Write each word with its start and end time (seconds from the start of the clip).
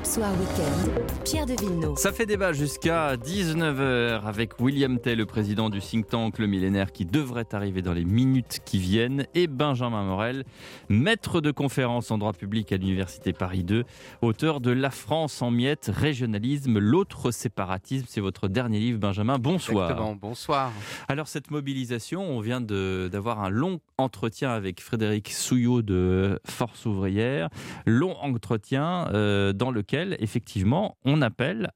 Europe 0.00 0.06
Soir 0.06 0.32
Weekend, 0.32 1.24
Pierre 1.24 1.46
de 1.46 1.52
Villeneuve. 1.60 1.96
Ça 1.96 2.12
fait 2.12 2.26
débat 2.26 2.52
jusqu'à 2.52 3.16
19h 3.16 4.22
avec 4.24 4.58
William 4.60 4.98
Tay, 4.98 5.14
le 5.14 5.26
président 5.26 5.68
du 5.68 5.80
think 5.80 6.08
tank 6.08 6.38
Le 6.38 6.46
Millénaire, 6.46 6.92
qui 6.92 7.04
devrait 7.04 7.46
arriver 7.52 7.82
dans 7.82 7.92
les 7.92 8.04
minutes 8.04 8.60
qui 8.64 8.78
viennent, 8.78 9.26
et 9.34 9.46
Benjamin 9.46 10.04
Morel, 10.04 10.44
maître 10.88 11.40
de 11.40 11.50
conférence 11.50 12.10
en 12.10 12.18
droit 12.18 12.32
public 12.32 12.72
à 12.72 12.76
l'Université 12.76 13.32
Paris 13.32 13.64
2, 13.64 13.84
auteur 14.22 14.60
de 14.60 14.70
La 14.70 14.90
France 14.90 15.42
en 15.42 15.50
miettes, 15.50 15.90
régionalisme, 15.92 16.78
l'autre 16.78 17.30
séparatisme. 17.30 18.06
C'est 18.08 18.20
votre 18.20 18.48
dernier 18.48 18.78
livre, 18.78 18.98
Benjamin. 18.98 19.38
Bonsoir. 19.38 19.90
Exactement, 19.90 20.14
bonsoir. 20.14 20.72
Alors, 21.08 21.28
cette 21.28 21.50
mobilisation, 21.50 22.22
on 22.22 22.40
vient 22.40 22.60
d'avoir 22.60 23.42
un 23.42 23.50
long 23.50 23.80
entretien 23.98 24.50
avec 24.50 24.80
Frédéric 24.80 25.30
Souillot 25.30 25.82
de 25.82 26.40
Force 26.46 26.86
ouvrière. 26.86 27.48
Long 27.86 28.16
entretien 28.20 29.08
euh, 29.12 29.52
dans 29.52 29.70
lequel, 29.70 29.89
effectivement, 29.92 30.96
on 31.04 31.22
appelle 31.22 31.70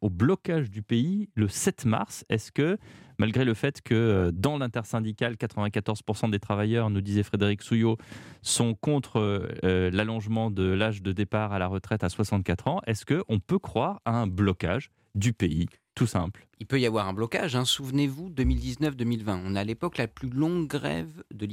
au 0.00 0.10
blocage 0.10 0.70
du 0.70 0.82
pays 0.82 1.28
le 1.34 1.48
7 1.48 1.84
mars. 1.84 2.24
Est-ce 2.28 2.52
que, 2.52 2.78
malgré 3.18 3.44
le 3.44 3.54
fait 3.54 3.80
que 3.82 3.94
euh, 3.94 4.30
dans 4.32 4.58
l'intersyndical, 4.58 5.34
94% 5.34 6.30
des 6.30 6.38
travailleurs, 6.38 6.90
nous 6.90 7.00
disait 7.00 7.22
Frédéric 7.22 7.62
Souillot, 7.62 7.96
sont 8.42 8.74
contre 8.74 9.20
euh, 9.64 9.90
l'allongement 9.90 10.50
de 10.50 10.64
l'âge 10.64 11.02
de 11.02 11.12
départ 11.12 11.52
à 11.52 11.58
la 11.58 11.66
retraite 11.66 12.04
à 12.04 12.08
64 12.08 12.68
ans, 12.68 12.80
est-ce 12.86 13.04
qu'on 13.04 13.38
peut 13.38 13.58
croire 13.58 14.00
à 14.04 14.12
un 14.12 14.26
blocage 14.26 14.90
du 15.14 15.32
pays? 15.32 15.66
Tout 15.94 16.06
simple. 16.06 16.46
Il 16.60 16.66
peut 16.66 16.78
y 16.78 16.86
avoir 16.86 17.08
un 17.08 17.14
blocage. 17.14 17.56
Hein. 17.56 17.64
Souvenez-vous, 17.64 18.30
2019-2020, 18.30 19.40
on 19.44 19.56
a 19.56 19.60
à 19.60 19.64
l'époque 19.64 19.96
la 19.96 20.06
plus 20.06 20.28
longue 20.28 20.66
grève 20.66 21.24
de 21.32 21.46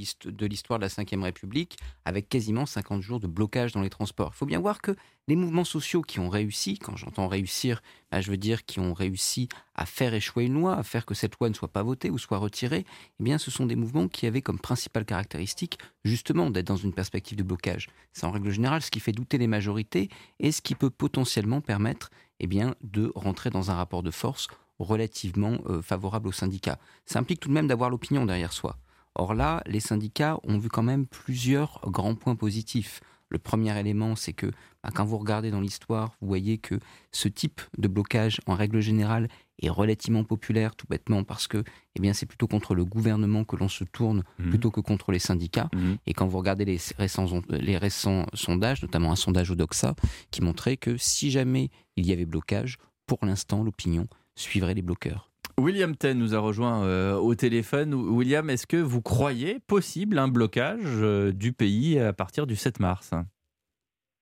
l'histoire 0.45 0.79
de 0.79 0.85
la 0.85 0.89
Ve 0.89 1.23
République, 1.23 1.77
avec 2.03 2.27
quasiment 2.27 2.65
50 2.65 3.01
jours 3.01 3.21
de 3.21 3.27
blocage 3.27 3.71
dans 3.71 3.81
les 3.81 3.89
transports. 3.89 4.31
Il 4.33 4.37
faut 4.37 4.45
bien 4.45 4.59
voir 4.59 4.81
que 4.81 4.95
les 5.29 5.37
mouvements 5.37 5.63
sociaux 5.63 6.01
qui 6.01 6.19
ont 6.19 6.29
réussi, 6.29 6.77
quand 6.77 6.97
j'entends 6.97 7.27
réussir, 7.27 7.81
bah, 8.11 8.19
je 8.19 8.31
veux 8.31 8.37
dire 8.37 8.65
qui 8.65 8.79
ont 8.79 8.93
réussi 8.93 9.47
à 9.75 9.85
faire 9.85 10.13
échouer 10.13 10.45
une 10.45 10.53
loi, 10.53 10.75
à 10.75 10.83
faire 10.83 11.05
que 11.05 11.13
cette 11.13 11.38
loi 11.39 11.49
ne 11.49 11.53
soit 11.53 11.67
pas 11.72 11.83
votée 11.83 12.09
ou 12.09 12.17
soit 12.17 12.38
retirée, 12.38 12.85
eh 13.19 13.23
bien, 13.23 13.38
ce 13.38 13.49
sont 13.49 13.66
des 13.66 13.75
mouvements 13.75 14.09
qui 14.09 14.25
avaient 14.25 14.41
comme 14.41 14.59
principale 14.59 15.05
caractéristique, 15.05 15.79
justement, 16.03 16.49
d'être 16.49 16.67
dans 16.67 16.77
une 16.77 16.94
perspective 16.94 17.38
de 17.38 17.44
blocage. 17.44 17.88
C'est 18.11 18.25
en 18.25 18.31
règle 18.31 18.51
générale 18.51 18.81
ce 18.81 18.91
qui 18.91 18.99
fait 18.99 19.13
douter 19.13 19.38
les 19.38 19.47
majorités 19.47 20.09
et 20.39 20.51
ce 20.51 20.61
qui 20.61 20.75
peut 20.75 20.89
potentiellement 20.89 21.61
permettre 21.61 22.09
eh 22.39 22.47
bien, 22.47 22.75
de 22.81 23.11
rentrer 23.16 23.49
dans 23.49 23.71
un 23.71 23.75
rapport 23.75 24.03
de 24.03 24.11
force 24.11 24.47
relativement 24.80 25.57
euh, 25.67 25.81
favorable 25.81 26.27
aux 26.27 26.33
syndicats. 26.33 26.79
Ça 27.05 27.19
implique 27.19 27.39
tout 27.39 27.49
de 27.49 27.53
même 27.53 27.67
d'avoir 27.67 27.89
l'opinion 27.89 28.25
derrière 28.25 28.53
soi. 28.53 28.77
Or 29.16 29.33
là, 29.33 29.63
les 29.66 29.79
syndicats 29.79 30.39
ont 30.44 30.59
vu 30.59 30.69
quand 30.69 30.83
même 30.83 31.07
plusieurs 31.07 31.81
grands 31.88 32.16
points 32.16 32.35
positifs. 32.35 33.02
Le 33.29 33.39
premier 33.39 33.77
élément, 33.77 34.16
c'est 34.16 34.33
que 34.33 34.47
bah, 34.83 34.89
quand 34.94 35.05
vous 35.05 35.17
regardez 35.17 35.49
dans 35.49 35.59
l'histoire, 35.59 36.11
vous 36.21 36.27
voyez 36.27 36.59
que 36.59 36.79
ce 37.11 37.27
type 37.27 37.61
de 37.77 37.88
blocage, 37.88 38.39
en 38.45 38.53
règle 38.53 38.79
générale, 38.79 39.27
est 39.59 39.69
relativement 39.69 40.23
populaire, 40.23 40.75
tout 40.75 40.88
bêtement 40.89 41.23
parce 41.23 41.47
que 41.47 41.63
eh 41.95 42.00
bien, 42.00 42.13
c'est 42.13 42.25
plutôt 42.25 42.47
contre 42.47 42.75
le 42.75 42.86
gouvernement 42.86 43.44
que 43.44 43.55
l'on 43.55 43.67
se 43.67 43.83
tourne 43.83 44.23
mmh. 44.39 44.50
plutôt 44.50 44.72
que 44.72 44.81
contre 44.81 45.11
les 45.11 45.19
syndicats. 45.19 45.69
Mmh. 45.73 45.94
Et 46.05 46.13
quand 46.13 46.27
vous 46.27 46.38
regardez 46.38 46.66
les 46.66 46.77
récents, 46.97 47.25
les 47.50 47.78
récents 47.78 48.25
sondages, 48.33 48.81
notamment 48.81 49.11
un 49.11 49.16
sondage 49.16 49.52
au 49.52 49.55
Doxa, 49.55 49.95
qui 50.31 50.41
montrait 50.41 50.78
que 50.78 50.97
si 50.97 51.31
jamais 51.31 51.69
il 51.95 52.05
y 52.05 52.13
avait 52.13 52.25
blocage, 52.25 52.78
pour 53.08 53.19
l'instant, 53.23 53.63
l'opinion 53.63 54.08
suivrait 54.35 54.73
les 54.73 54.81
bloqueurs. 54.81 55.31
William 55.59 55.95
Ten 55.95 56.19
nous 56.19 56.35
a 56.35 56.39
rejoint 56.39 56.83
euh, 56.83 57.16
au 57.16 57.33
téléphone. 57.33 57.95
William, 57.95 58.47
est-ce 58.52 58.67
que 58.67 58.78
vous 58.78 59.02
croyez 59.02 59.58
possible 59.67 60.19
un 60.19 60.28
blocage 60.28 60.81
euh, 60.85 61.31
du 61.31 61.52
pays 61.52 62.00
à 62.00 62.13
partir 62.13 62.45
du 62.45 62.55
7 62.55 62.80
mars? 62.80 63.11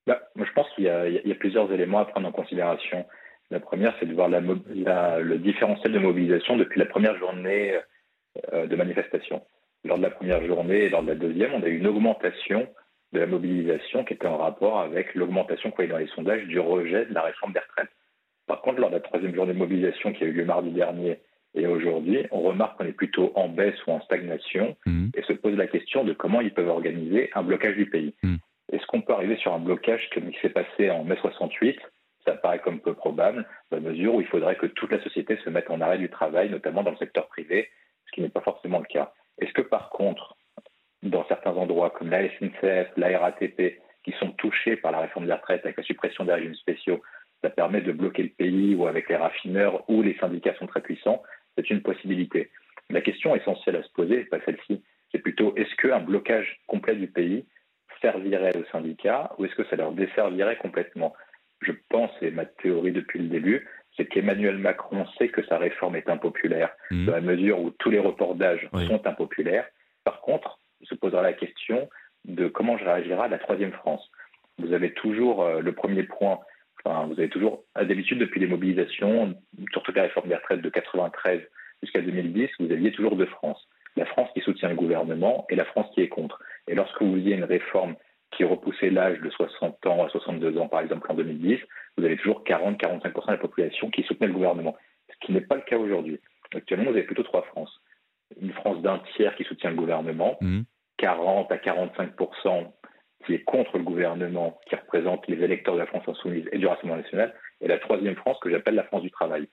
Bah, 0.07 0.21
Je 0.37 0.51
pense 0.53 0.67
qu'il 0.75 0.85
y, 0.85 0.89
a 0.89 1.35
plusieurs 1.35 1.69
éléments 1.73 1.99
à 1.99 2.05
prendre 2.05 2.27
en 2.27 2.31
considération. 2.31 3.05
La 3.51 3.59
première, 3.59 3.95
c'est 3.99 4.07
de 4.07 4.13
voir 4.13 4.29
le 4.29 5.37
différentiel 5.37 5.93
de 5.93 5.99
mobilisation 5.99 6.57
depuis 6.57 6.79
la 6.79 6.85
première 6.85 7.17
journée 7.17 7.77
euh, 8.53 8.67
de 8.67 8.75
manifestation. 8.75 9.41
Lors 9.83 9.97
de 9.97 10.03
la 10.03 10.09
première 10.09 10.43
journée 10.45 10.85
et 10.85 10.89
lors 10.89 11.03
de 11.03 11.09
la 11.09 11.15
deuxième, 11.15 11.53
on 11.53 11.63
a 11.63 11.67
eu 11.67 11.77
une 11.77 11.87
augmentation 11.87 12.67
de 13.13 13.19
la 13.19 13.27
mobilisation 13.27 14.03
qui 14.03 14.13
était 14.13 14.27
en 14.27 14.37
rapport 14.37 14.79
avec 14.79 15.13
l'augmentation 15.15 15.69
qu'on 15.69 15.77
voyait 15.77 15.91
dans 15.91 15.97
les 15.97 16.07
sondages 16.07 16.45
du 16.45 16.59
rejet 16.59 17.05
de 17.05 17.13
la 17.13 17.21
réforme 17.21 17.53
des 17.53 17.59
retraites. 17.59 17.91
Par 18.47 18.61
contre, 18.61 18.79
lors 18.79 18.89
de 18.89 18.95
la 18.95 19.01
troisième 19.01 19.35
journée 19.35 19.53
de 19.53 19.57
mobilisation 19.59 20.11
qui 20.11 20.23
a 20.23 20.27
eu 20.27 20.31
lieu 20.31 20.45
mardi 20.45 20.71
dernier 20.71 21.19
et 21.53 21.67
aujourd'hui, 21.67 22.25
on 22.31 22.41
remarque 22.41 22.77
qu'on 22.77 22.85
est 22.85 22.91
plutôt 22.91 23.31
en 23.35 23.47
baisse 23.47 23.75
ou 23.87 23.91
en 23.91 24.01
stagnation 24.01 24.75
mmh. 24.85 25.09
et 25.15 25.21
se 25.21 25.33
pose 25.33 25.55
la 25.55 25.67
question 25.67 26.03
de 26.03 26.13
comment 26.13 26.41
ils 26.41 26.53
peuvent 26.53 26.67
organiser 26.67 27.29
un 27.33 27.43
blocage 27.43 27.75
du 27.75 27.89
pays. 27.89 28.13
Mmh. 28.23 28.35
Est-ce 28.73 28.85
qu'on 28.87 29.01
peut 29.01 29.13
arriver 29.13 29.37
sur 29.37 29.53
un 29.53 29.59
blocage 29.59 30.09
comme 30.13 30.29
il 30.29 30.37
s'est 30.39 30.49
passé 30.49 30.89
en 30.89 31.03
mai 31.05 31.15
68 31.21 31.79
Ça 32.25 32.33
paraît 32.33 32.59
comme 32.59 32.79
peu 32.79 32.93
probable, 32.93 33.45
dans 33.69 33.77
la 33.77 33.89
mesure 33.89 34.15
où 34.15 34.21
il 34.21 34.27
faudrait 34.27 34.55
que 34.55 34.65
toute 34.65 34.91
la 34.91 35.01
société 35.03 35.37
se 35.43 35.49
mette 35.49 35.69
en 35.69 35.81
arrêt 35.81 35.97
du 35.97 36.09
travail, 36.09 36.49
notamment 36.49 36.83
dans 36.83 36.91
le 36.91 36.97
secteur 36.97 37.27
privé, 37.27 37.69
ce 38.07 38.11
qui 38.11 38.21
n'est 38.21 38.29
pas 38.29 38.41
forcément 38.41 38.79
le 38.79 38.85
cas. 38.85 39.13
Est-ce 39.39 39.53
que 39.53 39.61
par 39.61 39.89
contre, 39.89 40.35
dans 41.03 41.25
certains 41.27 41.53
endroits 41.53 41.91
comme 41.91 42.09
la 42.09 42.27
SNCF, 42.29 42.89
la 42.97 43.19
RATP, 43.19 43.79
qui 44.03 44.11
sont 44.19 44.31
touchés 44.31 44.75
par 44.75 44.91
la 44.91 44.99
réforme 44.99 45.25
des 45.25 45.33
retraites 45.33 45.65
avec 45.65 45.77
la 45.77 45.83
suppression 45.83 46.25
des 46.25 46.33
régimes 46.33 46.55
spéciaux, 46.55 47.01
ça 47.41 47.49
permet 47.49 47.81
de 47.81 47.91
bloquer 47.91 48.23
le 48.23 48.29
pays 48.29 48.75
ou 48.75 48.87
avec 48.87 49.09
les 49.09 49.15
raffineurs 49.15 49.87
où 49.89 50.01
les 50.01 50.15
syndicats 50.17 50.55
sont 50.55 50.67
très 50.67 50.81
puissants, 50.81 51.21
c'est 51.55 51.69
une 51.69 51.81
possibilité. 51.81 52.49
La 52.89 53.01
question 53.01 53.35
essentielle 53.35 53.75
à 53.77 53.83
se 53.83 53.91
poser, 53.91 54.25
pas 54.25 54.39
celle-ci, 54.45 54.83
c'est 55.11 55.19
plutôt 55.19 55.55
est-ce 55.55 55.75
qu'un 55.75 55.99
blocage 55.99 56.59
complet 56.67 56.95
du 56.95 57.07
pays 57.07 57.45
servirait 58.01 58.55
aux 58.57 58.65
syndicats 58.71 59.31
ou 59.37 59.45
est-ce 59.45 59.55
que 59.55 59.65
ça 59.65 59.75
leur 59.75 59.91
desservirait 59.91 60.57
complètement? 60.57 61.13
Je 61.65 61.71
pense, 61.89 62.11
et 62.21 62.31
ma 62.31 62.45
théorie 62.45 62.91
depuis 62.91 63.19
le 63.19 63.27
début, 63.27 63.67
c'est 63.97 64.05
qu'Emmanuel 64.05 64.57
Macron 64.57 65.05
sait 65.17 65.29
que 65.29 65.43
sa 65.45 65.57
réforme 65.57 65.95
est 65.95 66.09
impopulaire, 66.09 66.71
mmh. 66.91 67.05
dans 67.05 67.13
la 67.13 67.21
mesure 67.21 67.59
où 67.59 67.71
tous 67.71 67.89
les 67.89 67.99
reports 67.99 68.35
d'âge 68.35 68.67
sont 68.87 69.07
impopulaires. 69.07 69.65
Par 70.03 70.21
contre, 70.21 70.59
il 70.81 70.87
se 70.87 70.95
posera 70.95 71.21
la 71.21 71.33
question 71.33 71.89
de 72.25 72.47
comment 72.47 72.75
réagira 72.75 73.27
la 73.27 73.37
troisième 73.37 73.71
France. 73.71 74.09
Vous 74.57 74.73
avez 74.73 74.93
toujours 74.93 75.43
euh, 75.43 75.61
le 75.61 75.71
premier 75.71 76.03
point, 76.03 76.39
enfin, 76.83 77.07
vous 77.07 77.19
avez 77.19 77.29
toujours, 77.29 77.63
d'habitude, 77.75 78.19
depuis 78.19 78.39
les 78.39 78.47
mobilisations, 78.47 79.35
surtout 79.71 79.91
la 79.93 80.03
réforme 80.03 80.27
des 80.27 80.35
retraites 80.35 80.61
de 80.61 80.69
93 80.69 81.41
jusqu'à 81.81 82.01
2010, 82.01 82.49
vous 82.59 82.71
aviez 82.71 82.91
toujours 82.91 83.15
deux 83.15 83.25
France. 83.25 83.67
La 83.95 84.05
France 84.05 84.29
qui 84.33 84.41
soutient 84.41 84.69
le 84.69 84.75
gouvernement 84.75 85.45
et 85.49 85.55
la 85.55 85.65
France 85.65 85.87
qui 85.93 86.01
est 86.01 86.09
contre. 86.09 86.41
Et 86.67 86.75
lorsque 86.75 87.01
vous 87.01 87.13
aviez 87.13 87.35
une 87.35 87.45
réforme 87.45 87.95
qui 88.35 88.43
repoussait 88.43 88.89
l'âge 88.89 89.19
de 89.19 89.29
60 89.29 89.85
ans 89.87 90.05
à 90.05 90.09
62 90.09 90.57
ans, 90.57 90.67
par 90.67 90.81
exemple, 90.81 91.09
en 91.09 91.15
2010, 91.15 91.59
vous 91.97 92.05
avez 92.05 92.17
toujours 92.17 92.43
40-45% 92.43 93.25
de 93.27 93.31
la 93.31 93.37
population 93.37 93.89
qui 93.89 94.03
soutenait 94.03 94.27
le 94.27 94.33
gouvernement. 94.33 94.75
Ce 95.09 95.25
qui 95.25 95.31
n'est 95.31 95.41
pas 95.41 95.55
le 95.55 95.61
cas 95.61 95.77
aujourd'hui. 95.77 96.19
Actuellement, 96.53 96.91
vous 96.91 96.97
avez 96.97 97.03
plutôt 97.03 97.23
trois 97.23 97.43
France. 97.43 97.81
Une 98.41 98.51
France 98.53 98.81
d'un 98.81 98.99
tiers 99.15 99.35
qui 99.35 99.43
soutient 99.43 99.69
le 99.69 99.75
gouvernement, 99.75 100.37
mmh. 100.41 100.61
40 100.97 101.51
à 101.51 101.57
45 101.57 102.11
qui 103.25 103.33
est 103.33 103.43
contre 103.43 103.77
le 103.77 103.83
gouvernement, 103.83 104.59
qui 104.67 104.75
représente 104.75 105.27
les 105.27 105.43
électeurs 105.43 105.75
de 105.75 105.79
la 105.79 105.87
France 105.87 106.07
insoumise 106.07 106.47
et 106.51 106.57
du 106.57 106.67
Rassemblement 106.67 107.01
national, 107.01 107.33
et 107.61 107.67
la 107.67 107.79
troisième 107.79 108.15
France 108.15 108.37
que 108.41 108.49
j'appelle 108.49 108.75
la 108.75 108.83
France 108.83 109.01
du 109.01 109.11
travail. 109.11 109.47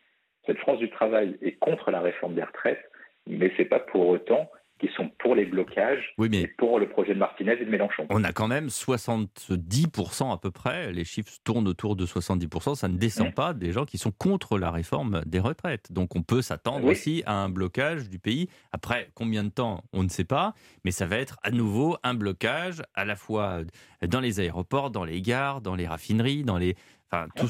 Cette 0.46 0.58
France 0.58 0.78
du 0.78 0.90
travail 0.90 1.38
est 1.40 1.52
contre 1.52 1.90
la 1.90 2.00
réforme 2.00 2.34
des 2.34 2.42
retraites, 2.42 2.82
mais 3.26 3.50
ce 3.50 3.62
n'est 3.62 3.68
pas 3.68 3.78
pour 3.78 4.08
autant 4.08 4.50
qui 4.82 4.92
sont 4.96 5.08
pour 5.20 5.36
les 5.36 5.44
blocages 5.44 6.12
et 6.20 6.46
pour 6.58 6.80
le 6.80 6.88
projet 6.88 7.14
de 7.14 7.18
Martinez 7.18 7.52
et 7.52 7.64
de 7.64 7.70
Mélenchon. 7.70 8.04
On 8.10 8.24
a 8.24 8.32
quand 8.32 8.48
même 8.48 8.66
70% 8.66 10.32
à 10.32 10.38
peu 10.38 10.50
près, 10.50 10.92
les 10.92 11.04
chiffres 11.04 11.32
tournent 11.44 11.68
autour 11.68 11.94
de 11.94 12.04
70%, 12.04 12.74
ça 12.74 12.88
ne 12.88 12.96
descend 12.96 13.28
mmh. 13.28 13.34
pas 13.34 13.54
des 13.54 13.70
gens 13.70 13.84
qui 13.84 13.96
sont 13.96 14.10
contre 14.10 14.58
la 14.58 14.72
réforme 14.72 15.22
des 15.24 15.38
retraites. 15.38 15.92
Donc 15.92 16.16
on 16.16 16.22
peut 16.22 16.42
s'attendre 16.42 16.86
aussi 16.86 17.22
à 17.26 17.34
un 17.34 17.48
blocage 17.48 18.10
du 18.10 18.18
pays. 18.18 18.48
Après, 18.72 19.08
combien 19.14 19.44
de 19.44 19.50
temps, 19.50 19.84
on 19.92 20.02
ne 20.02 20.08
sait 20.08 20.24
pas, 20.24 20.52
mais 20.84 20.90
ça 20.90 21.06
va 21.06 21.18
être 21.18 21.38
à 21.44 21.52
nouveau 21.52 21.96
un 22.02 22.14
blocage 22.14 22.82
à 22.94 23.04
la 23.04 23.14
fois 23.14 23.60
dans 24.04 24.20
les 24.20 24.40
aéroports, 24.40 24.90
dans 24.90 25.04
les 25.04 25.22
gares, 25.22 25.60
dans 25.60 25.76
les 25.76 25.86
raffineries, 25.86 26.42
dans 26.42 26.58
les... 26.58 26.74
Enfin, 27.12 27.28
tout, 27.36 27.46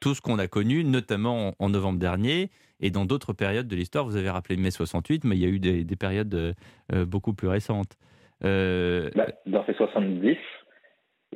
tout 0.00 0.14
ce 0.14 0.20
qu'on 0.20 0.38
a 0.38 0.46
connu, 0.46 0.84
notamment 0.84 1.54
en 1.58 1.70
novembre 1.70 1.98
dernier. 1.98 2.50
Et 2.80 2.90
dans 2.90 3.04
d'autres 3.04 3.32
périodes 3.32 3.66
de 3.66 3.76
l'histoire, 3.76 4.04
vous 4.04 4.16
avez 4.16 4.30
rappelé 4.30 4.56
mai 4.56 4.70
68, 4.70 5.24
mais 5.24 5.36
il 5.36 5.42
y 5.42 5.46
a 5.46 5.48
eu 5.48 5.58
des, 5.58 5.96
périodes 5.96 6.34
euh, 6.34 6.52
euh, 6.92 7.04
beaucoup 7.04 7.34
plus 7.34 7.48
récentes. 7.48 7.96
Euh, 8.44 9.10
bah, 9.16 9.26
dans 9.46 9.64
ces 9.66 9.74
70, 9.74 10.36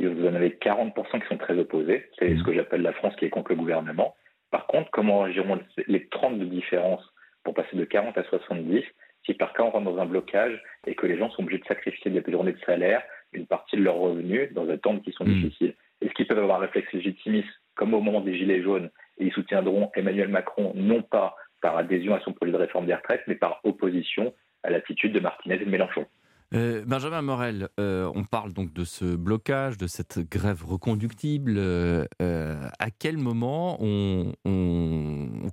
vous 0.00 0.27
en 0.27 0.35
avez 0.35 0.50
40% 0.50 1.21
qui 1.21 1.29
sont 1.29 1.39
très 1.39 1.59
opposés. 1.59 2.06
C'est 2.19 2.31
mmh. 2.31 2.39
ce 2.39 2.44
que 2.44 2.53
j'appelle 2.53 2.83
la 2.83 2.93
France 2.93 3.15
qui 3.17 3.25
est 3.25 3.31
contre 3.31 3.50
le 3.50 3.56
gouvernement. 3.56 4.15
Par 4.50 4.67
contre, 4.67 4.91
comment 4.91 5.25
agiront 5.25 5.59
les 5.89 6.06
30 6.09 6.39
de 6.39 6.44
différence 6.44 7.03
pour 7.43 7.55
passer 7.55 7.77
de 7.77 7.85
40 7.85 8.17
à 8.19 8.25
70 8.25 8.85
si 9.25 9.35
par 9.35 9.53
cas 9.53 9.62
on 9.62 9.71
rentre 9.71 9.85
dans 9.85 10.00
un 10.00 10.06
blocage 10.06 10.61
et 10.87 10.97
que 10.97 11.06
les 11.06 11.17
gens 11.17 11.31
sont 11.31 11.43
obligés 11.43 11.61
de 11.61 11.67
sacrifier 11.67 12.11
des 12.11 12.23
journées 12.31 12.53
de 12.53 12.61
salaire, 12.67 13.03
une 13.33 13.47
partie 13.47 13.77
de 13.77 13.83
leurs 13.83 13.97
revenus 13.97 14.53
dans 14.53 14.65
des 14.65 14.79
temps 14.79 14.99
qui 14.99 15.12
sont 15.12 15.25
mmh. 15.25 15.35
difficiles? 15.35 15.75
Est-ce 16.00 16.12
qu'ils 16.15 16.27
peuvent 16.27 16.39
avoir 16.39 16.59
un 16.59 16.62
réflexe 16.62 16.93
légitimiste, 16.93 17.49
comme 17.75 17.94
au 17.94 18.00
moment 18.00 18.21
des 18.21 18.37
Gilets 18.37 18.62
jaunes, 18.62 18.91
ils 19.23 19.33
soutiendront 19.33 19.91
Emmanuel 19.95 20.29
Macron 20.29 20.73
non 20.75 21.03
pas 21.03 21.37
par 21.61 21.77
adhésion 21.77 22.15
à 22.15 22.21
son 22.21 22.33
projet 22.33 22.53
de 22.53 22.57
réforme 22.57 22.87
des 22.87 22.95
retraites, 22.95 23.23
mais 23.27 23.37
par 23.37 23.61
opposition 23.65 24.35
à 24.63 24.71
l'attitude 24.71 25.13
de 25.13 25.21
Martinez 25.21 25.55
et 25.55 25.65
de 25.65 25.71
Mélenchon. 25.71 26.07
Euh, 26.55 26.85
Benjamin 26.87 27.23
Morel, 27.23 27.69
euh, 27.81 28.11
on 28.15 28.25
parle 28.25 28.53
donc 28.53 28.75
de 28.75 28.85
ce 28.85 29.17
blocage, 29.17 29.79
de 29.79 29.87
cette 29.87 30.19
grève 30.19 30.63
reconductible. 30.65 31.55
Euh, 31.57 32.05
à 32.21 32.91
quel 32.91 33.17
moment 33.17 33.79
on, 33.81 34.33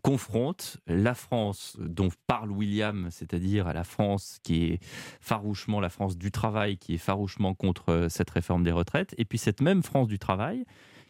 confronte 0.01 0.77
la 0.87 1.13
France 1.13 1.77
dont 1.79 2.09
parle 2.27 2.51
William, 2.51 3.07
c'est-à-dire 3.11 3.73
la 3.73 3.83
France 3.83 4.39
qui 4.43 4.65
est 4.65 4.79
farouchement 5.19 5.79
la 5.79 5.89
France 5.89 6.17
du 6.17 6.31
travail, 6.31 6.77
qui 6.77 6.95
est 6.95 6.99
farouchement 6.99 7.53
contre 7.53 8.07
cette 8.09 8.29
réforme 8.29 8.63
des 8.63 8.71
retraites, 8.71 9.13
et 9.17 9.25
puis 9.25 9.37
cette 9.37 9.61
même 9.61 9.83
France 9.83 10.07
du 10.07 10.19
travail 10.19 10.65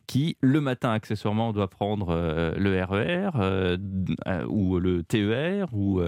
qui, 0.09 0.37
le 0.41 0.59
matin, 0.59 0.89
accessoirement, 0.89 1.53
doit 1.53 1.67
prendre 1.67 2.07
euh, 2.09 2.55
le 2.55 2.83
RER 2.83 3.29
euh, 3.35 3.77
euh, 4.25 4.43
ou 4.47 4.79
le 4.79 5.03
TER 5.03 5.71
ou 5.71 6.01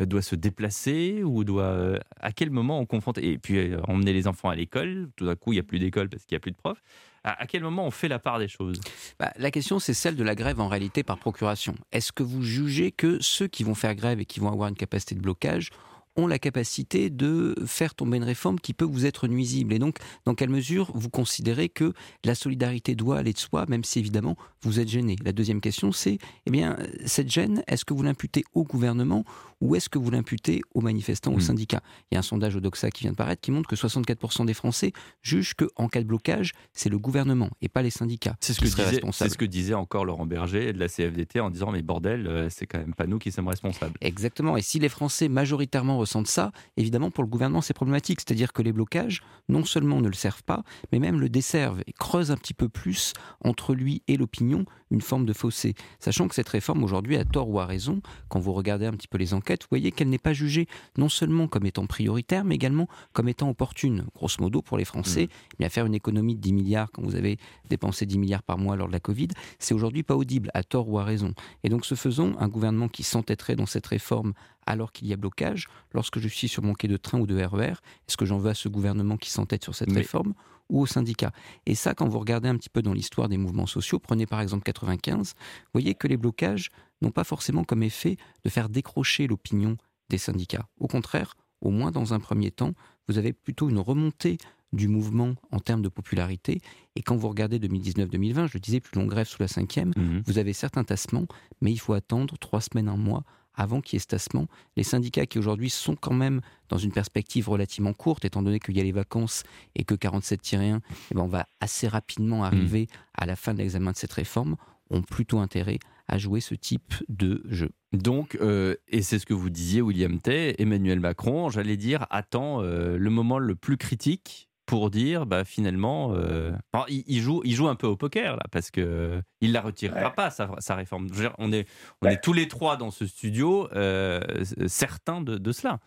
doit 0.00 0.22
se 0.22 0.34
déplacer 0.34 1.22
ou 1.22 1.44
doit. 1.44 2.00
à 2.18 2.32
quel 2.32 2.50
moment 2.50 2.80
on 2.80 2.86
confronte. 2.86 3.18
Et 3.18 3.38
puis 3.38 3.72
emmener 3.86 4.12
les 4.12 4.26
enfants 4.26 4.48
à 4.48 4.56
l'école, 4.56 5.10
tout 5.14 5.26
d'un 5.26 5.36
coup, 5.36 5.52
il 5.52 5.56
n'y 5.56 5.60
a 5.60 5.62
plus 5.62 5.78
d'école 5.78 6.08
parce 6.08 6.24
qu'il 6.24 6.34
n'y 6.34 6.38
a 6.38 6.40
plus 6.40 6.50
de 6.50 6.56
profs. 6.56 6.82
À, 7.22 7.46
quel 7.46 7.62
moment 7.62 7.86
on 7.86 7.92
fait 7.92 8.08
la 8.08 8.18
part 8.18 8.40
des 8.40 8.48
choses? 8.48 8.80
Bah, 9.20 9.32
La 9.36 9.52
question, 9.52 9.78
c'est 9.78 9.94
celle 9.94 10.16
de 10.16 10.24
la 10.24 10.34
grève 10.34 10.60
en 10.60 10.66
réalité 10.66 11.04
par 11.04 11.16
procuration. 11.16 11.76
Est-ce 11.92 12.10
que 12.10 12.24
vous 12.24 12.42
jugez 12.42 12.90
que 12.90 13.18
ceux 13.20 13.46
qui 13.46 13.62
vont 13.62 13.76
faire 13.76 13.94
grève 13.94 14.18
et 14.18 14.24
qui 14.24 14.40
vont 14.40 14.50
avoir 14.50 14.68
une 14.68 14.76
capacité 14.76 15.14
de 15.14 15.20
blocage 15.20 15.70
ont 16.16 16.26
la 16.26 16.38
capacité 16.38 17.10
de 17.10 17.54
faire 17.66 17.94
tomber 17.94 18.16
une 18.16 18.24
réforme 18.24 18.58
qui 18.58 18.74
peut 18.74 18.84
vous 18.84 19.06
être 19.06 19.28
nuisible. 19.28 19.72
Et 19.72 19.78
donc, 19.78 19.98
dans 20.24 20.34
quelle 20.34 20.50
mesure 20.50 20.90
vous 20.94 21.10
considérez 21.10 21.68
que 21.68 21.92
la 22.24 22.34
solidarité 22.34 22.94
doit 22.94 23.18
aller 23.18 23.32
de 23.32 23.38
soi, 23.38 23.66
même 23.68 23.84
si 23.84 23.98
évidemment 23.98 24.36
vous 24.62 24.80
êtes 24.80 24.88
gêné? 24.88 25.16
La 25.24 25.32
deuxième 25.32 25.60
question, 25.60 25.92
c'est, 25.92 26.18
eh 26.46 26.50
bien, 26.50 26.76
cette 27.04 27.30
gêne, 27.30 27.62
est-ce 27.66 27.84
que 27.84 27.94
vous 27.94 28.02
l'imputez 28.02 28.44
au 28.54 28.64
gouvernement 28.64 29.24
ou 29.62 29.74
est-ce 29.74 29.88
que 29.88 29.98
vous 29.98 30.10
l'imputez 30.10 30.60
aux 30.74 30.82
manifestants, 30.82 31.32
aux 31.32 31.38
hmm. 31.38 31.40
syndicats? 31.40 31.82
Il 32.10 32.14
y 32.14 32.16
a 32.16 32.20
un 32.20 32.22
sondage 32.22 32.56
au 32.56 32.60
Doxa 32.60 32.90
qui 32.90 33.04
vient 33.04 33.12
de 33.12 33.16
paraître 33.16 33.40
qui 33.40 33.50
montre 33.50 33.68
que 33.68 33.76
64% 33.76 34.44
des 34.44 34.54
Français 34.54 34.92
jugent 35.22 35.54
qu'en 35.54 35.88
cas 35.88 36.00
de 36.00 36.06
blocage, 36.06 36.52
c'est 36.72 36.88
le 36.88 36.98
gouvernement 36.98 37.50
et 37.60 37.68
pas 37.68 37.82
les 37.82 37.90
syndicats 37.90 38.36
c'est 38.40 38.52
ce 38.52 38.60
qui 38.60 38.68
seraient 38.68 38.84
responsables. 38.84 39.30
C'est 39.30 39.34
ce 39.34 39.38
que 39.38 39.44
disait 39.44 39.74
encore 39.74 40.04
Laurent 40.04 40.26
Berger 40.26 40.72
de 40.72 40.78
la 40.78 40.88
CFDT 40.88 41.40
en 41.40 41.50
disant 41.50 41.70
mais 41.72 41.82
bordel, 41.82 42.26
euh, 42.26 42.48
c'est 42.50 42.66
quand 42.66 42.78
même 42.78 42.94
pas 42.94 43.06
nous 43.06 43.18
qui 43.18 43.32
sommes 43.32 43.48
responsables. 43.48 43.96
Exactement. 44.00 44.56
Et 44.56 44.62
si 44.62 44.78
les 44.78 44.88
Français 44.88 45.28
majoritairement 45.28 45.98
ressentent 46.06 46.28
ça, 46.28 46.52
évidemment 46.76 47.10
pour 47.10 47.24
le 47.24 47.28
gouvernement 47.28 47.60
c'est 47.60 47.74
problématique. 47.74 48.20
C'est-à-dire 48.20 48.52
que 48.52 48.62
les 48.62 48.72
blocages 48.72 49.22
non 49.48 49.64
seulement 49.64 50.00
ne 50.00 50.08
le 50.08 50.14
servent 50.14 50.44
pas, 50.44 50.62
mais 50.92 50.98
même 50.98 51.20
le 51.20 51.28
desservent 51.28 51.82
et 51.86 51.92
creusent 51.92 52.30
un 52.30 52.36
petit 52.36 52.54
peu 52.54 52.68
plus 52.68 53.12
entre 53.44 53.74
lui 53.74 54.02
et 54.08 54.16
l'opinion 54.16 54.64
une 54.90 55.00
forme 55.00 55.26
de 55.26 55.32
fossé. 55.32 55.74
Sachant 55.98 56.28
que 56.28 56.34
cette 56.34 56.48
réforme 56.48 56.84
aujourd'hui, 56.84 57.16
a 57.16 57.24
tort 57.24 57.48
ou 57.48 57.58
à 57.58 57.66
raison, 57.66 58.00
quand 58.28 58.38
vous 58.38 58.52
regardez 58.52 58.86
un 58.86 58.92
petit 58.92 59.08
peu 59.08 59.18
les 59.18 59.34
enquêtes, 59.34 59.62
vous 59.62 59.68
voyez 59.70 59.92
qu'elle 59.92 60.08
n'est 60.08 60.18
pas 60.18 60.32
jugée 60.32 60.68
non 60.96 61.08
seulement 61.08 61.48
comme 61.48 61.66
étant 61.66 61.86
prioritaire, 61.86 62.44
mais 62.44 62.54
également 62.54 62.88
comme 63.12 63.28
étant 63.28 63.48
opportune. 63.48 64.06
Grosso 64.14 64.36
modo, 64.40 64.62
pour 64.62 64.78
les 64.78 64.84
Français, 64.84 65.24
mmh. 65.24 65.56
bien 65.58 65.68
faire 65.68 65.86
une 65.86 65.94
économie 65.94 66.36
de 66.36 66.40
10 66.40 66.52
milliards 66.52 66.90
quand 66.92 67.02
vous 67.02 67.16
avez 67.16 67.38
dépensé 67.68 68.06
10 68.06 68.18
milliards 68.18 68.42
par 68.42 68.58
mois 68.58 68.76
lors 68.76 68.86
de 68.86 68.92
la 68.92 69.00
Covid, 69.00 69.28
c'est 69.58 69.74
aujourd'hui 69.74 70.02
pas 70.02 70.16
audible, 70.16 70.50
à 70.54 70.62
tort 70.62 70.88
ou 70.88 70.98
à 70.98 71.04
raison. 71.04 71.34
Et 71.64 71.68
donc, 71.68 71.84
ce 71.84 71.94
faisant, 71.94 72.34
un 72.38 72.48
gouvernement 72.48 72.88
qui 72.88 73.02
s'entêterait 73.02 73.56
dans 73.56 73.66
cette 73.66 73.86
réforme 73.86 74.34
alors 74.66 74.92
qu'il 74.92 75.06
y 75.06 75.12
a 75.12 75.16
blocage, 75.16 75.68
lorsque 75.96 76.20
je 76.20 76.28
suis 76.28 76.46
sur 76.46 76.62
mon 76.62 76.74
quai 76.74 76.86
de 76.86 76.96
train 76.96 77.18
ou 77.18 77.26
de 77.26 77.42
RER, 77.42 77.56
e 77.56 77.72
est-ce 78.06 78.16
que 78.16 78.26
j'en 78.26 78.38
veux 78.38 78.50
à 78.50 78.54
ce 78.54 78.68
gouvernement 78.68 79.16
qui 79.16 79.30
s'entête 79.30 79.64
sur 79.64 79.74
cette 79.74 79.90
réforme 79.90 80.34
ou 80.68 80.80
aux 80.80 80.86
syndicats. 80.86 81.32
Et 81.64 81.74
ça, 81.74 81.94
quand 81.94 82.08
vous 82.08 82.18
regardez 82.18 82.48
un 82.48 82.56
petit 82.56 82.68
peu 82.68 82.82
dans 82.82 82.92
l'histoire 82.92 83.28
des 83.28 83.38
mouvements 83.38 83.66
sociaux, 83.66 83.98
prenez 83.98 84.26
par 84.26 84.40
exemple 84.40 84.64
95, 84.64 85.34
vous 85.36 85.70
voyez 85.72 85.94
que 85.94 86.06
les 86.06 86.16
blocages 86.16 86.70
n'ont 87.02 87.10
pas 87.10 87.24
forcément 87.24 87.64
comme 87.64 87.82
effet 87.82 88.16
de 88.44 88.50
faire 88.50 88.68
décrocher 88.68 89.26
l'opinion 89.26 89.76
des 90.08 90.18
syndicats. 90.18 90.68
Au 90.78 90.86
contraire, 90.86 91.34
au 91.60 91.70
moins 91.70 91.90
dans 91.90 92.14
un 92.14 92.20
premier 92.20 92.50
temps, 92.50 92.72
vous 93.08 93.16
avez 93.16 93.32
plutôt 93.32 93.68
une 93.70 93.78
remontée 93.78 94.38
du 94.72 94.88
mouvement 94.88 95.34
en 95.52 95.60
termes 95.60 95.82
de 95.82 95.88
popularité. 95.88 96.60
Et 96.96 97.02
quand 97.02 97.16
vous 97.16 97.28
regardez 97.28 97.58
2019-2020, 97.60 98.48
je 98.48 98.58
disais 98.58 98.80
plus 98.80 98.98
longue 98.98 99.08
grève 99.08 99.28
sous 99.28 99.40
la 99.40 99.48
cinquième, 99.48 99.90
mmh 99.96 100.24
vous 100.26 100.38
avez 100.38 100.52
certains 100.52 100.84
tassements, 100.84 101.26
mais 101.60 101.70
il 101.70 101.78
faut 101.78 101.92
attendre 101.92 102.36
trois 102.38 102.60
semaines, 102.60 102.88
un 102.88 102.96
mois 102.96 103.22
avant 103.56 103.80
qu'il 103.80 103.96
y 103.96 103.98
ait 103.98 104.00
ce 104.00 104.06
tassement. 104.06 104.46
Les 104.76 104.82
syndicats 104.82 105.26
qui 105.26 105.38
aujourd'hui 105.38 105.70
sont 105.70 105.96
quand 105.96 106.14
même 106.14 106.40
dans 106.68 106.78
une 106.78 106.92
perspective 106.92 107.48
relativement 107.48 107.92
courte, 107.92 108.24
étant 108.24 108.42
donné 108.42 108.60
qu'il 108.60 108.76
y 108.76 108.80
a 108.80 108.84
les 108.84 108.92
vacances 108.92 109.42
et 109.74 109.84
que 109.84 109.94
47-1, 109.94 110.80
eh 111.10 111.14
ben 111.14 111.22
on 111.22 111.26
va 111.26 111.46
assez 111.60 111.88
rapidement 111.88 112.40
mmh. 112.40 112.44
arriver 112.44 112.86
à 113.14 113.26
la 113.26 113.36
fin 113.36 113.54
de 113.54 113.58
l'examen 113.58 113.92
de 113.92 113.96
cette 113.96 114.12
réforme, 114.12 114.56
ont 114.90 115.02
plutôt 115.02 115.38
intérêt 115.38 115.78
à 116.08 116.18
jouer 116.18 116.40
ce 116.40 116.54
type 116.54 116.94
de 117.08 117.42
jeu. 117.48 117.70
Donc, 117.92 118.36
euh, 118.40 118.76
et 118.88 119.02
c'est 119.02 119.18
ce 119.18 119.26
que 119.26 119.34
vous 119.34 119.50
disiez, 119.50 119.82
William 119.82 120.20
Tay, 120.20 120.54
Emmanuel 120.58 121.00
Macron, 121.00 121.50
j'allais 121.50 121.76
dire, 121.76 122.06
attend 122.10 122.62
euh, 122.62 122.96
le 122.96 123.10
moment 123.10 123.38
le 123.38 123.54
plus 123.54 123.76
critique 123.76 124.48
pour 124.66 124.90
dire 124.90 125.26
bah 125.26 125.44
finalement 125.44 126.12
euh, 126.14 126.50
il, 126.88 127.20
joue 127.20 127.40
il 127.44 127.52
joue 127.52 127.68
un 127.68 127.76
peu 127.76 127.86
au 127.86 127.96
poker 127.96 128.36
là 128.36 128.42
parce 128.50 128.70
que 128.70 129.20
il 129.40 129.52
la 129.52 129.60
retirera 129.60 130.10
pas 130.12 130.30
sa, 130.30 130.74
réforme. 130.74 131.06
On 131.38 131.52
est 131.52 131.68
on 132.02 132.08
est 132.08 132.22
tous 132.22 132.32
les 132.32 132.48
trois 132.48 132.76
dans 132.76 132.90
ce 132.90 133.06
studio 133.06 133.68
euh, 133.74 134.20
certains 134.66 135.20
de, 135.20 135.52
cela. 135.52 135.78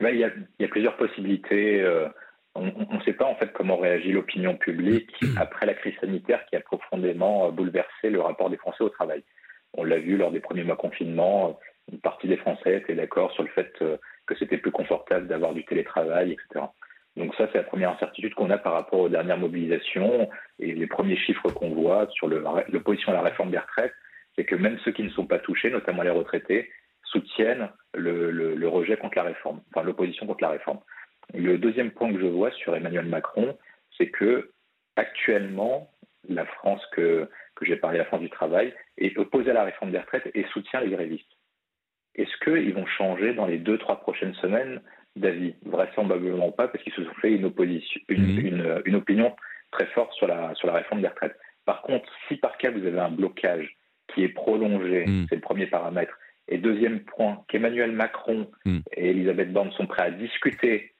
Il, 0.00 0.06
y 0.06 0.24
a, 0.24 0.28
il, 0.58 0.62
y 0.62 0.64
a, 0.64 0.68
plusieurs 0.68 0.96
possibilités 0.96 1.80
euh, 1.82 2.08
on 2.54 2.66
ne 2.66 3.02
sait 3.04 3.12
pas 3.12 3.24
en 3.24 3.34
fait 3.34 3.52
comment 3.52 3.76
réagit 3.76 4.12
l'opinion 4.12 4.56
publique 4.56 5.12
après 5.36 5.66
la 5.66 5.74
crise 5.74 5.94
sanitaire 6.00 6.44
qui 6.46 6.56
a 6.56 6.60
profondément 6.60 7.50
bouleversé 7.50 8.10
le 8.10 8.20
rapport 8.20 8.50
des 8.50 8.56
Français 8.56 8.84
au 8.84 8.88
travail. 8.88 9.24
On 9.76 9.82
l'a 9.82 9.98
vu 9.98 10.16
lors 10.16 10.30
des 10.30 10.40
premiers 10.40 10.62
mois 10.62 10.76
confinement 10.76 11.58
une 11.92 11.98
partie 11.98 12.28
des 12.28 12.36
Français 12.36 12.78
étaient 12.78 12.94
d'accord 12.94 13.32
sur 13.32 13.42
le 13.42 13.48
fait 13.50 13.72
que 14.26 14.34
c'était 14.38 14.58
plus 14.58 14.70
confortable 14.70 15.26
d'avoir 15.26 15.52
du 15.52 15.64
télétravail 15.64 16.32
etc 16.32 16.66
donc 17.16 17.34
ça, 17.36 17.48
c'est 17.52 17.58
la 17.58 17.64
première 17.64 17.90
incertitude 17.90 18.34
qu'on 18.34 18.50
a 18.50 18.58
par 18.58 18.72
rapport 18.72 19.00
aux 19.00 19.08
dernières 19.08 19.38
mobilisations 19.38 20.28
et 20.58 20.74
les 20.74 20.86
premiers 20.86 21.16
chiffres 21.16 21.48
qu'on 21.50 21.70
voit 21.70 22.08
sur 22.10 22.26
l'opposition 22.28 23.12
à 23.12 23.14
la 23.14 23.22
réforme 23.22 23.50
des 23.50 23.58
retraites, 23.58 23.94
c'est 24.34 24.44
que 24.44 24.56
même 24.56 24.78
ceux 24.84 24.90
qui 24.90 25.04
ne 25.04 25.10
sont 25.10 25.26
pas 25.26 25.38
touchés, 25.38 25.70
notamment 25.70 26.02
les 26.02 26.10
retraités, 26.10 26.70
soutiennent 27.04 27.68
le, 27.94 28.66
rejet 28.66 28.96
contre 28.96 29.16
la 29.16 29.24
réforme, 29.24 29.60
enfin 29.70 29.84
l'opposition 29.84 30.26
contre 30.26 30.42
la 30.42 30.50
réforme. 30.50 30.80
Le 31.32 31.56
deuxième 31.56 31.92
point 31.92 32.12
que 32.12 32.20
je 32.20 32.26
vois 32.26 32.50
sur 32.50 32.74
Emmanuel 32.74 33.06
Macron, 33.06 33.56
c'est 33.96 34.10
que 34.10 34.50
actuellement, 34.96 35.92
la 36.28 36.44
France 36.46 36.84
que, 36.92 37.28
que 37.54 37.64
j'ai 37.64 37.76
parlé, 37.76 37.98
la 37.98 38.04
France 38.06 38.20
du 38.20 38.30
travail, 38.30 38.74
est 38.98 39.16
opposée 39.18 39.52
à 39.52 39.54
la 39.54 39.64
réforme 39.64 39.92
des 39.92 39.98
retraites 39.98 40.28
et 40.34 40.44
soutient 40.52 40.80
les 40.80 40.90
grévistes. 40.90 41.30
Est-ce 42.16 42.36
qu'ils 42.44 42.74
vont 42.74 42.86
changer 42.86 43.34
dans 43.34 43.46
les 43.46 43.58
deux, 43.58 43.78
trois 43.78 44.00
prochaines 44.00 44.34
semaines 44.34 44.80
d'avis 45.16 45.54
Vraisemblablement 45.64 46.50
pas, 46.52 46.68
parce 46.68 46.82
qu'ils 46.82 46.92
se 46.92 47.04
sont 47.04 47.14
fait 47.20 47.32
une, 47.32 47.44
opposition, 47.44 48.00
une, 48.08 48.22
mhm. 48.22 48.82
une, 48.84 48.96
opinion 48.96 49.34
très 49.70 49.86
forte 49.86 50.12
sur 50.14 50.26
la, 50.26 50.54
sur 50.54 50.66
la 50.66 50.74
réforme 50.74 51.00
des 51.00 51.08
retraites. 51.08 51.36
Par 51.64 51.82
contre, 51.82 52.08
si 52.28 52.36
par 52.36 52.58
cas 52.58 52.70
vous 52.70 52.86
avez 52.86 52.98
un 52.98 53.10
blocage 53.10 53.76
qui 54.12 54.22
est 54.24 54.28
prolongé, 54.28 55.06
mhm. 55.06 55.26
c'est 55.28 55.36
le 55.36 55.40
premier 55.40 55.66
paramètre, 55.66 56.18
et 56.48 56.58
deuxième 56.58 57.00
point, 57.00 57.42
qu'Emmanuel 57.48 57.92
Macron 57.92 58.50
mhm. 58.64 58.82
et 58.96 59.10
Elisabeth 59.10 59.52
Borne 59.52 59.72
sont 59.72 59.86
prêts 59.86 60.02
à 60.02 60.10
discuter 60.10 60.92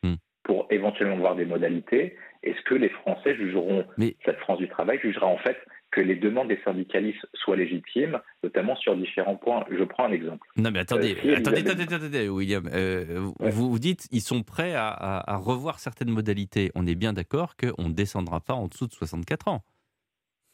pour 0.44 0.66
éventuellement 0.70 1.16
voir 1.16 1.36
des 1.36 1.46
modalités, 1.46 2.16
est-ce 2.42 2.60
que 2.62 2.74
les 2.74 2.90
Français 2.90 3.34
jugeront, 3.34 3.86
cette 4.24 4.38
France 4.38 4.58
du 4.58 4.68
travail 4.68 5.00
jugera 5.00 5.26
en 5.26 5.38
fait 5.38 5.56
que 5.94 6.00
les 6.00 6.16
demandes 6.16 6.48
des 6.48 6.58
syndicalistes 6.64 7.24
soient 7.34 7.54
légitimes, 7.54 8.20
notamment 8.42 8.74
sur 8.74 8.96
différents 8.96 9.36
points. 9.36 9.64
Je 9.70 9.84
prends 9.84 10.06
un 10.06 10.12
exemple. 10.12 10.44
Non, 10.56 10.72
mais 10.72 10.80
attendez, 10.80 11.16
euh, 11.24 11.36
attendez, 11.36 11.60
attendez, 11.60 11.94
attendez, 11.94 12.28
William. 12.28 12.68
Euh, 12.72 13.30
vous, 13.38 13.70
vous 13.70 13.78
dites 13.78 14.08
ils 14.10 14.20
sont 14.20 14.42
prêts 14.42 14.74
à, 14.74 15.36
revoir 15.36 15.78
certaines 15.78 16.10
modalités. 16.10 16.72
On 16.74 16.84
est 16.86 16.96
bien 16.96 17.12
d'accord 17.12 17.54
qu'on 17.56 17.88
ne 17.88 17.94
descendra 17.94 18.40
pas 18.40 18.54
en 18.54 18.66
dessous 18.66 18.88
de 18.88 18.92
64 18.92 19.46
ans. 19.46 19.62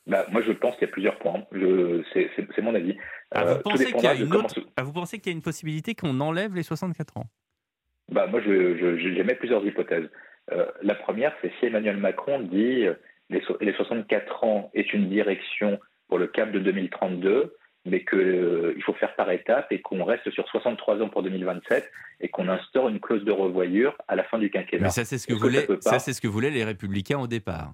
Bah, 0.07 0.27
moi, 0.31 0.43
je 0.47 0.53
pense 0.53 0.75
qu'il 0.77 0.87
y 0.89 0.91
a 0.91 0.93
plusieurs 0.93 1.19
points. 1.19 1.43
C'est 1.53 2.63
mon 2.63 2.75
avis. 2.75 2.97
Ah, 3.31 3.45
vous, 3.45 3.51
euh, 3.53 3.63
pensez 3.63 3.93
qu'il 3.93 4.03
y 4.03 4.07
a 4.07 4.15
une 4.15 4.35
autre... 4.35 4.61
ah, 4.77 4.83
vous 4.83 4.93
pensez 4.93 5.21
qu'il 5.21 5.33
y 5.33 5.35
a 5.35 5.37
une 5.37 5.43
possibilité 5.43 5.95
qu'on 5.95 6.21
enlève 6.21 6.55
les 6.55 6.63
64 6.63 7.17
ans? 7.17 7.27
Bah, 8.13 8.27
Moi, 8.27 8.43
j'émets 8.43 9.37
plusieurs 9.37 9.65
hypothèses. 9.65 10.11
la 10.83 10.95
première, 10.97 11.33
c'est 11.41 11.51
si 11.59 11.67
Emmanuel 11.67 11.97
Macron 11.97 12.41
dit 12.41 12.85
les, 12.85 12.89
64 12.89 12.91
ans 12.91 13.09
est 14.81 14.93
une 14.93 15.09
direction 15.09 15.79
pour 16.09 16.19
le 16.19 16.27
cap 16.27 16.51
de 16.53 16.59
2032, 16.59 17.55
mais 17.87 18.05
qu'il 18.05 18.19
euh, 18.19 18.79
faut 18.85 18.93
faire 18.95 19.15
par 19.17 19.31
étapes 19.31 19.71
et 19.73 19.81
qu'on 19.81 20.05
reste 20.05 20.31
sur 20.31 20.47
63 20.49 21.01
ans 21.01 21.09
pour 21.09 21.23
2027 21.23 21.91
et 22.21 22.29
qu'on 22.29 22.49
instaure 22.49 22.89
une 22.89 23.01
clause 23.01 23.25
de 23.25 23.33
revoyure 23.33 23.97
à 24.09 24.17
la 24.17 24.25
fin 24.25 24.39
du 24.39 24.51
quinquennat. 24.51 24.85
Mais 24.85 24.91
ça, 24.91 25.05
c'est 25.05 25.19
ce 25.19 25.27
que, 25.27 25.35
voulaient, 25.35 25.67
ça, 25.81 25.99
c'est 25.99 26.13
ce 26.13 26.21
que 26.21 26.29
voulaient 26.29 26.51
les 26.51 26.65
républicains 26.65 27.19
au 27.19 27.27
départ. 27.27 27.73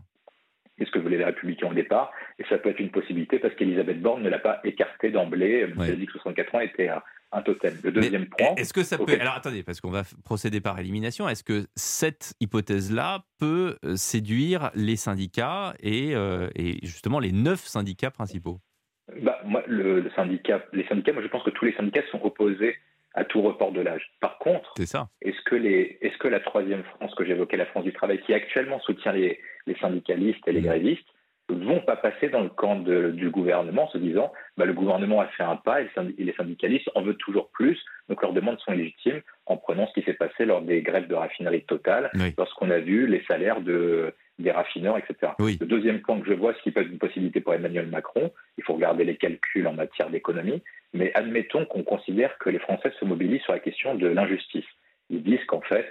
C'est 0.79 0.85
ce 0.85 0.91
que 0.91 0.99
voulaient 0.99 1.19
les 1.19 1.25
républicains 1.25 1.71
au 1.71 1.75
départ, 1.75 2.13
et 2.39 2.45
ça 2.51 2.59
peut 2.59 2.69
être 2.69 2.81
une 2.81 2.91
possibilité 2.91 3.39
parce 3.39 3.55
qu'Elisabeth 3.55 4.01
Borne 4.01 4.23
ne 4.23 4.29
l'a 4.29 4.39
pas 4.39 4.61
écarté 4.63 5.11
d'emblée. 5.11 5.67
Elle 5.67 5.81
a 5.81 5.93
dit 5.93 6.07
que 6.07 6.13
64 6.13 6.55
ans 6.55 6.61
était 6.61 6.91
un 7.37 7.43
totem. 7.43 7.75
Le 7.83 7.93
deuxième 7.93 8.27
point. 8.27 8.55
Est-ce 8.57 8.73
que 8.73 8.83
ça 8.83 8.99
peut. 8.99 9.17
Alors 9.21 9.35
attendez, 9.35 9.63
parce 9.63 9.81
qu'on 9.81 9.91
va 9.91 10.03
procéder 10.25 10.61
par 10.61 10.79
élimination. 10.79 11.29
Est-ce 11.29 11.45
que 11.45 11.67
cette 11.77 12.35
hypothèse-là 12.41 13.25
peut 13.39 13.77
euh, 13.85 13.97
séduire 13.97 14.71
les 14.75 14.97
syndicats 14.97 15.75
et, 15.81 16.15
euh, 16.15 16.49
et 16.55 16.79
justement 16.83 17.21
les 17.21 17.33
neuf 17.33 17.61
syndicats 17.61 18.11
principaux? 18.11 18.61
Bah, 19.23 19.41
moi, 19.45 19.63
le, 19.67 20.11
syndicat, 20.17 20.65
les 20.73 20.85
syndicats, 20.87 21.13
moi 21.13 21.23
je 21.23 21.29
pense 21.29 21.45
que 21.45 21.51
tous 21.51 21.65
les 21.65 21.75
syndicats 21.75 22.03
sont 22.11 22.21
opposés 22.23 22.77
à 23.15 23.25
tout 23.25 23.41
report 23.41 23.73
de 23.73 23.81
l'âge. 23.81 24.13
Par 24.21 24.39
contre, 24.39 24.75
est-ce 24.79 25.43
que, 25.45 25.57
est 25.57 26.19
que 26.19 26.29
la 26.29 26.41
troisième 26.41 26.83
France 26.85 27.15
que 27.15 27.25
j'évoquais, 27.25 27.57
la 27.57 27.67
France 27.67 27.85
du 27.85 27.93
travail, 27.93 28.21
qui 28.21 28.35
actuellement 28.35 28.79
soutient 28.81 29.13
les, 29.13 29.41
syndicalistes 29.81 30.47
et 30.47 30.53
les 30.53 30.61
grévistes, 30.61 31.09
vont 31.49 31.81
pas 31.81 31.97
passer 31.97 32.29
dans 32.29 32.43
le 32.43 32.49
camp 32.49 32.77
du 32.77 33.31
gouvernement 33.31 33.85
en 33.85 33.89
se 33.89 33.99
disant 33.99 34.33
bah, 34.57 34.65
le 34.65 34.73
gouvernement 34.73 35.21
a 35.21 35.27
fait 35.29 35.43
un 35.43 35.57
pas 35.57 35.81
et 35.83 35.89
les 36.19 36.33
syndicalistes 36.35 36.91
en 36.95 37.03
veulent 37.03 37.17
toujours 37.17 37.51
plus, 37.51 37.79
donc 38.09 38.23
leurs 38.23 38.33
demandes 38.33 38.59
sont 38.61 38.73
légitimes 38.73 39.21
en 39.47 39.57
prenant 39.57 39.87
ce 39.87 39.93
qui 39.95 40.05
s'est 40.05 40.15
passé 40.15 40.45
lors 40.45 40.63
des 40.63 40.83
grèves 40.83 41.07
de 41.07 41.15
raffinerie 41.15 41.65
totale, 41.65 42.11
lorsqu'on 42.37 42.71
a 42.71 42.79
vu 42.79 43.07
les 43.07 43.23
salaires 43.29 43.61
de, 43.61 44.13
des 44.39 44.51
raffineurs, 44.51 44.99
etc. 44.99 45.33
Le 45.39 45.67
deuxième 45.67 46.01
point 46.01 46.21
que 46.21 46.27
je 46.27 46.35
vois, 46.35 46.55
ce 46.55 46.63
qui 46.63 46.71
peut 46.71 46.81
être 46.81 46.91
une 46.91 46.99
possibilité 46.99 47.41
pour 47.41 47.55
Emmanuel 47.55 47.87
Macron, 47.87 48.33
il 48.59 48.65
faut 48.65 48.75
regarder 48.75 49.05
les 49.05 49.17
calculs 49.17 49.67
en 49.67 49.73
matière 49.73 50.11
d'économie, 50.11 50.63
mais 50.95 51.13
admettons 51.15 51.65
qu'on 51.65 51.83
considère 51.83 52.37
que 52.39 52.51
les 52.51 52.59
Français 52.59 52.93
se 52.99 53.05
mobilisent 53.05 53.43
sur 53.43 53.53
la 53.53 53.61
question 53.61 53.95
de 53.95 54.09
l'injustice. 54.09 54.67
Ils 55.11 55.23
disent 55.23 55.45
qu'en 55.47 55.61
fait, 55.61 55.89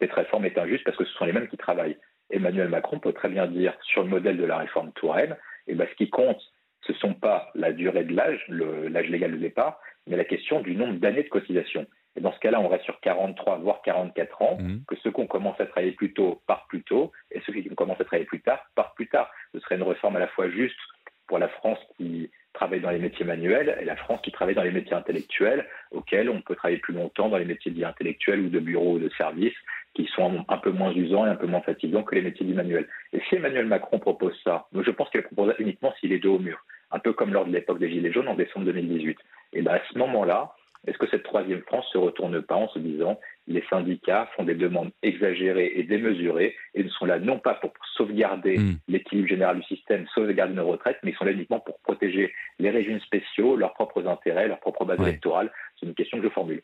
cette 0.00 0.12
réforme 0.12 0.46
est 0.46 0.56
injuste 0.56 0.84
parce 0.84 0.96
que 0.96 1.04
ce 1.04 1.12
sont 1.12 1.26
les 1.26 1.32
mêmes 1.32 1.48
qui 1.48 1.58
travaillent. 1.58 1.98
Emmanuel 2.30 2.68
Macron 2.68 2.98
peut 2.98 3.12
très 3.12 3.28
bien 3.28 3.46
dire, 3.46 3.74
sur 3.82 4.02
le 4.02 4.08
modèle 4.08 4.36
de 4.36 4.44
la 4.44 4.58
réforme 4.58 4.92
Touraine, 4.92 5.36
eh 5.66 5.74
ben, 5.74 5.86
ce 5.90 5.94
qui 5.96 6.10
compte, 6.10 6.40
ce 6.86 6.92
ne 6.92 6.96
sont 6.98 7.14
pas 7.14 7.50
la 7.54 7.72
durée 7.72 8.04
de 8.04 8.14
l'âge, 8.14 8.44
l'âge 8.48 9.08
légal 9.08 9.32
de 9.32 9.36
départ, 9.36 9.80
mais 10.06 10.16
la 10.16 10.24
question 10.24 10.60
du 10.60 10.76
nombre 10.76 10.98
d'années 10.98 11.22
de 11.22 11.28
cotisation. 11.28 11.86
Et 12.16 12.20
dans 12.20 12.32
ce 12.32 12.38
cas-là, 12.40 12.60
on 12.60 12.68
reste 12.68 12.84
sur 12.84 13.00
43, 13.00 13.58
voire 13.58 13.82
44 13.82 14.42
ans, 14.42 14.58
mmh. 14.60 14.84
que 14.86 14.96
ceux 14.96 15.10
qui 15.10 15.20
ont 15.20 15.26
commencé 15.26 15.62
à 15.62 15.66
travailler 15.66 15.92
plus 15.92 16.12
tôt 16.12 16.42
partent 16.46 16.68
plus 16.68 16.82
tôt, 16.82 17.12
et 17.30 17.40
ceux 17.44 17.52
qui 17.52 17.68
ont 17.70 17.74
commencé 17.74 18.02
à 18.02 18.04
travailler 18.04 18.26
plus 18.26 18.40
tard 18.40 18.60
partent 18.74 18.94
plus 18.94 19.08
tard. 19.08 19.30
Ce 19.52 19.60
serait 19.60 19.76
une 19.76 19.82
réforme 19.82 20.16
à 20.16 20.20
la 20.20 20.28
fois 20.28 20.48
juste 20.48 20.78
pour 21.26 21.38
la 21.38 21.48
France 21.48 21.78
qui 21.96 22.30
travaille 22.52 22.80
dans 22.80 22.90
les 22.90 22.98
métiers 22.98 23.24
manuels 23.24 23.76
et 23.80 23.84
la 23.84 23.96
France 23.96 24.20
qui 24.22 24.30
travaille 24.30 24.54
dans 24.54 24.62
les 24.62 24.70
métiers 24.70 24.94
intellectuels, 24.94 25.66
auxquels 25.90 26.30
on 26.30 26.40
peut 26.40 26.54
travailler 26.54 26.78
plus 26.78 26.94
longtemps 26.94 27.28
dans 27.28 27.38
les 27.38 27.44
métiers 27.44 27.72
dits 27.72 27.84
intellectuels 27.84 28.40
ou 28.40 28.48
de 28.48 28.60
bureau 28.60 28.94
ou 28.94 28.98
de 28.98 29.08
service, 29.16 29.54
qui 29.94 30.08
sont 30.14 30.44
un 30.48 30.58
peu 30.58 30.70
moins 30.70 30.92
usants 30.92 31.26
et 31.26 31.30
un 31.30 31.36
peu 31.36 31.46
moins 31.46 31.60
fatigants 31.60 32.02
que 32.02 32.14
les 32.14 32.22
métiers 32.22 32.44
dits 32.44 32.52
manuels. 32.52 32.88
Et 33.12 33.20
si 33.28 33.36
Emmanuel 33.36 33.66
Macron 33.66 33.98
propose 33.98 34.38
ça, 34.42 34.66
je 34.74 34.90
pense 34.90 35.08
qu'il 35.10 35.22
propose 35.22 35.54
uniquement 35.58 35.94
s'il 36.00 36.12
est 36.12 36.18
dos 36.18 36.36
au 36.36 36.38
mur, 36.38 36.58
un 36.90 36.98
peu 36.98 37.12
comme 37.12 37.32
lors 37.32 37.46
de 37.46 37.52
l'époque 37.52 37.78
des 37.78 37.90
Gilets 37.90 38.12
jaunes 38.12 38.28
en 38.28 38.34
décembre 38.34 38.66
2018. 38.66 39.16
Et 39.54 39.62
bien 39.62 39.72
à 39.72 39.80
ce 39.92 39.98
moment-là, 39.98 40.52
est-ce 40.86 40.98
que 40.98 41.08
cette 41.08 41.22
troisième 41.22 41.62
France 41.62 41.86
se 41.92 41.98
retourne 41.98 42.42
pas 42.42 42.56
en 42.56 42.68
se 42.68 42.78
disant 42.78 43.18
les 43.46 43.64
syndicats 43.70 44.28
font 44.36 44.44
des 44.44 44.54
demandes 44.54 44.90
exagérées 45.02 45.72
et 45.76 45.82
démesurées 45.82 46.56
et 46.74 46.84
ne 46.84 46.88
sont 46.88 47.06
là 47.06 47.18
non 47.18 47.38
pas 47.38 47.54
pour 47.54 47.72
sauvegarder 47.96 48.58
hmm. 48.58 48.76
l'équilibre 48.88 49.28
général 49.28 49.60
du 49.60 49.62
système, 49.64 50.06
sauvegarder 50.14 50.54
nos 50.54 50.66
retraites, 50.66 50.98
mais 51.02 51.12
ils 51.12 51.16
sont 51.16 51.24
là 51.24 51.32
uniquement 51.32 51.60
pour 51.60 51.78
protéger 51.80 52.32
les 52.58 52.70
régimes 52.70 53.00
spéciaux, 53.00 53.56
leurs 53.56 53.74
propres 53.74 54.06
intérêts, 54.06 54.48
leur 54.48 54.60
propre 54.60 54.84
base 54.84 55.00
électorale 55.00 55.50
C'est 55.78 55.86
une 55.86 55.94
question 55.94 56.18
que 56.18 56.24
je 56.24 56.32
formule. 56.32 56.62